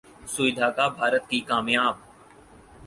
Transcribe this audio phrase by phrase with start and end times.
[0.31, 1.95] ’سوئی دھاگہ‘ بھارت کی کامیاب